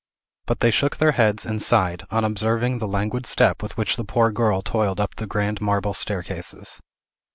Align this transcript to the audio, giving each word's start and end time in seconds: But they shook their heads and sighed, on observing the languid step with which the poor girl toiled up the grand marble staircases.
But 0.47 0.61
they 0.61 0.71
shook 0.71 0.97
their 0.97 1.11
heads 1.11 1.45
and 1.45 1.61
sighed, 1.61 2.05
on 2.09 2.23
observing 2.25 2.79
the 2.79 2.87
languid 2.87 3.27
step 3.27 3.61
with 3.61 3.77
which 3.77 3.97
the 3.97 4.03
poor 4.03 4.31
girl 4.31 4.63
toiled 4.63 4.99
up 4.99 5.13
the 5.13 5.27
grand 5.27 5.61
marble 5.61 5.93
staircases. 5.93 6.81